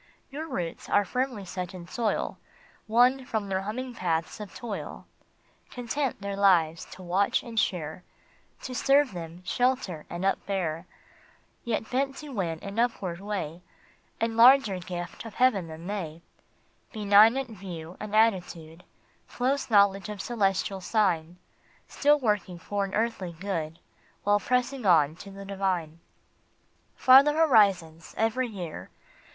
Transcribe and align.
Your 0.31 0.47
roots 0.47 0.89
are 0.89 1.05
firmly 1.05 1.45
set 1.45 1.75
in 1.75 1.87
soil 1.87 2.39
Won 2.87 3.23
from 3.23 3.49
their 3.49 3.61
humming 3.61 3.93
paths 3.93 4.39
of 4.39 4.55
toil; 4.55 5.05
Content 5.69 6.21
their 6.23 6.35
lives 6.35 6.85
to 6.93 7.03
watch 7.03 7.43
and 7.43 7.59
share, 7.59 8.03
To 8.63 8.73
serve 8.73 9.11
them, 9.13 9.43
shelter, 9.45 10.07
and 10.09 10.25
upbear, 10.25 10.87
Yet 11.63 11.91
bent 11.91 12.15
to 12.17 12.29
win 12.29 12.57
an 12.63 12.79
upward 12.79 13.19
way 13.19 13.61
And 14.19 14.35
larger 14.35 14.79
gift 14.79 15.23
of 15.23 15.35
heaven 15.35 15.67
than 15.67 15.85
they, 15.85 16.23
Benignant 16.91 17.51
view 17.51 17.95
and 17.99 18.15
attitude, 18.15 18.83
Close 19.29 19.69
knowledge 19.69 20.09
of 20.09 20.19
celestial 20.19 20.81
sign, 20.81 21.37
Still 21.87 22.17
working 22.19 22.57
for 22.57 22.87
all 22.87 22.93
earthly 22.95 23.33
good 23.33 23.77
While 24.23 24.39
pressing 24.39 24.83
on 24.83 25.15
to 25.17 25.29
the 25.29 25.45
Divine." 25.45 25.99
Farther 26.95 27.33
horizons 27.37 28.15
every 28.17 28.47
year 28.47 28.89